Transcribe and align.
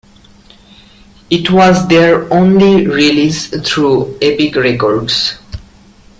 It 1.29 1.51
was 1.51 1.87
their 1.87 2.33
only 2.33 2.87
release 2.87 3.45
through 3.49 4.17
Epic 4.19 4.55
Records. 4.55 5.37